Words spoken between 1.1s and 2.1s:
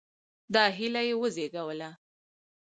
وزېږوله.